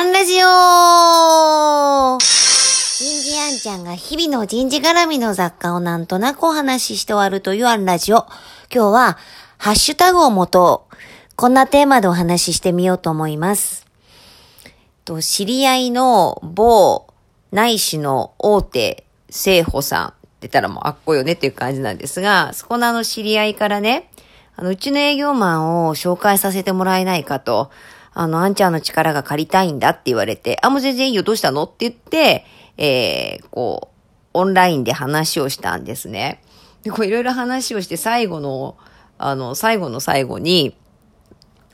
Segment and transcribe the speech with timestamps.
[0.00, 8.24] アンラジオ人事アンちゃんが日々の人事絡みの雑貨をなんとなくお話しして終わるというアンラジオ。
[8.74, 9.18] 今日は、
[9.58, 10.88] ハッシュタグをもと、
[11.36, 13.86] こんなテーマでお話ししてみようと思います。
[15.04, 17.06] と知り合いの某
[17.52, 24.10] 内視の大手聖保さんって言ったらもうあっこよねっていう感じなんですが、そこのあの知り合いからね、
[24.56, 27.70] あの、うちの営業マンを紹介させてもらえないかと、
[28.12, 31.64] あの、あんちゃんの力が借りたいんだって言われて、あ、もう全然いいよ、どうしたの？
[31.64, 32.44] って言って、
[32.76, 33.96] えー、こう、
[34.34, 36.42] オンラインで話をしたんですね。
[36.82, 38.76] で、こういろいろ話をして最後の、
[39.18, 40.76] あの、最後の最後に、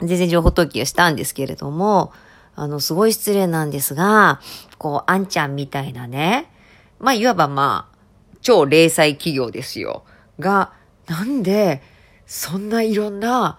[0.00, 2.12] 全然情報投球をしたんですけれども、
[2.56, 4.40] あの、すごい失礼なんですが、
[4.78, 6.50] こう、あんちゃんみたいなね、
[6.98, 7.94] まあ、いわばまあ、
[8.40, 10.04] 超零細企業ですよ。
[10.38, 10.72] が、
[11.06, 11.82] なんで、
[12.26, 13.58] そんないろんな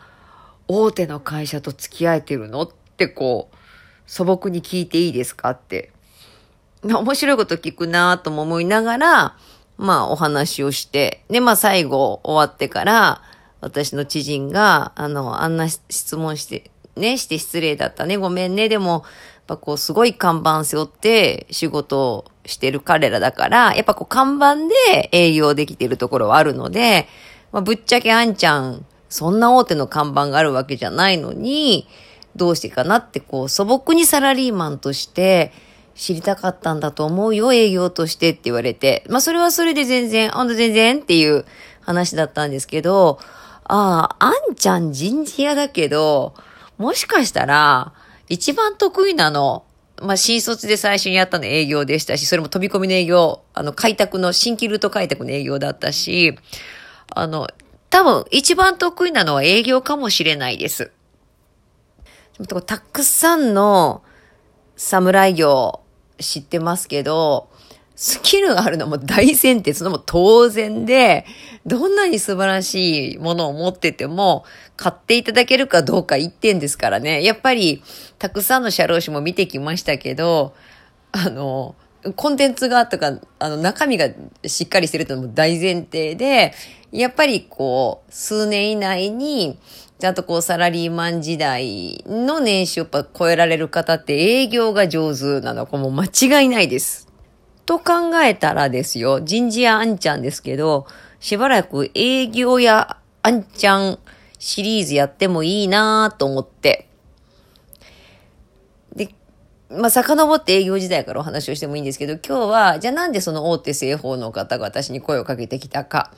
[0.68, 2.64] 大手の会社と付き合えてるの？
[2.64, 3.56] ってこう、
[4.08, 5.52] 素朴に聞いていいですか？
[5.52, 5.92] って。
[6.84, 9.38] 面白いこと聞くなとも思いながら、
[9.78, 13.22] まあお話をして、で、まあ最後終わってから、
[13.62, 19.02] 私の知人が、あの、あんな質問して、ね、して失礼だったね、ごめんね、でも、やっ
[19.48, 24.56] ぱこうすごい看板背負って仕事をしてる彼らだから、やっぱこう看板
[24.90, 27.08] で営業できてるところはあるので、
[27.52, 31.88] まあ、ぶっちゃけあんちゃん、そんな大手の看板があるわけじゃないのに、
[32.36, 35.54] どうしてかなってこう素朴にサラリーマンとして
[35.96, 39.04] 知りたかったんだと思うよ、営業としてって言われて。
[39.10, 41.46] まあそれはそれで全然、あんた全然っていう
[41.82, 43.20] 話だったんですけど、
[43.64, 46.36] ああ、あんちゃん人事屋だけど、
[46.78, 47.94] もしかしたら、
[48.28, 49.64] 一番得意なの、
[50.02, 56.38] まあ、新卒で最初にやったの営業でしたし、それも飛び込みの営業、あの、開拓の、新規ルート開拓の営業だったし、
[57.10, 57.48] あの、
[57.90, 60.92] 多分一番得意なのは営業かもしれないです。
[62.66, 64.04] たくさんの
[64.76, 65.82] 侍業
[66.20, 67.50] 知ってますけど、
[67.96, 71.26] スキルがあるのも大前提、そのも当然で、
[71.66, 74.44] どんなに素晴らしいものを持ってても、
[74.76, 77.24] 買っていただけるかどうか一点ですからね。
[77.24, 77.82] やっぱり、
[78.20, 80.54] たくさんの社労士も見てきましたけど、
[81.14, 81.76] あの、
[82.14, 84.10] コンテンツがとか、あの、中身が
[84.46, 86.54] しっかりしてるとも大前提で、
[86.92, 89.58] やっぱりこう、数年以内に、
[89.98, 97.08] ちゃんとこう、サラリーマン時代の年収をやっぱ超えられる方って営業が上手なのかも間違いないです。
[97.66, 100.86] と考えたらですよ、人事屋あんちゃんですけど、
[101.20, 103.98] しばらく営業やあんちゃん
[104.38, 106.88] シリーズやってもいいなと思って、
[109.78, 116.12] まあ、遡って営業時代からお話をしてもいいんですけど、今日は、じゃあなんでその大手製法の方が私に声をかけてきたか。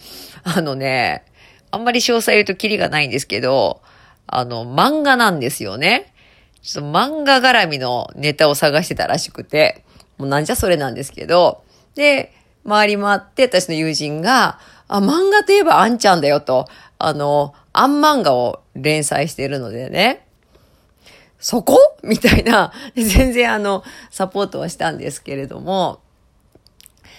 [0.43, 1.25] あのね、
[1.71, 3.81] あんまり詳細言うとキリがないんですけど、
[4.27, 6.13] あの、漫画なんですよね。
[6.61, 9.83] ちょっと漫画絡みのネタを探してたらしくて、
[10.17, 11.63] もうなんじゃそれなんですけど、
[11.95, 12.33] で、
[12.67, 16.67] 回り回って私の友人が、あ、漫画といえばあんちゃんだよと、
[16.99, 20.26] あの、あん漫画を連載しているのでね、
[21.39, 21.77] そこ？
[22.03, 25.99] みたいな、全然あの、サポートはしたんですけれども、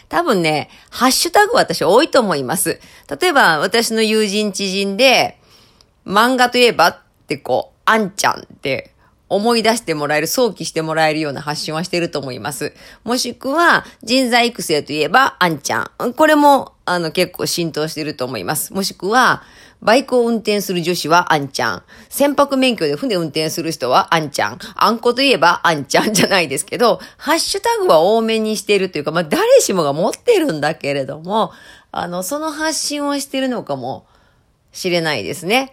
[0.09, 2.81] 多分ね、ハッシュタグ私多いと思います。
[3.21, 5.39] 例えば、私の友人知人で、
[6.07, 8.93] 漫画といえばってこう、あんちゃんって
[9.29, 12.73] 思い出してもらえる、想起してもらえるような発信はしてると思います。
[13.05, 16.15] もしくは、人材育成といえば、あんちゃん。
[16.15, 18.73] これも、あの、結構浸透してると思います。
[18.73, 19.43] もしくは、
[19.81, 21.83] バイクを運転する女子はあんちゃん。
[22.09, 24.59] 船舶免許で船運転する人はあんちゃん。
[24.75, 31.53] あんこといえばあんちゃん じゃないですけど、ハッシュタグは多めにしているというか、まあ誰しもが持ってるんだけれども、
[31.93, 34.05] あの、その発信をしてるのかも
[34.73, 35.73] しれないですね。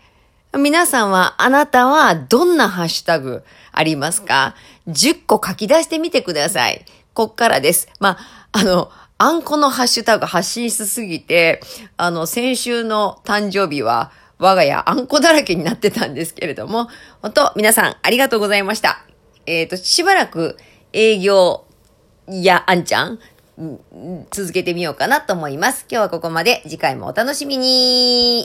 [0.58, 4.56] 皆さんは、あなたはどんなハッシュタグありますか
[4.88, 6.86] ?10 個書き出してみてください。
[7.14, 7.90] こっからです。
[8.00, 11.62] まあ、あの、あんこのハッシュタグ発信しすぎて、
[11.98, 16.90] あの、先週の誕生日は、我が家あんこだらけになってたんですけれども、
[17.22, 19.06] 本当皆さんありがとうございました。
[19.46, 20.58] えっ、ー、と、しばらく
[20.94, 21.66] 営業
[22.28, 23.20] やあんちゃん、
[24.32, 25.86] 続けてみようかなと思います。
[25.90, 26.62] 今日はここまで。
[26.64, 28.44] 次回もお楽しみに。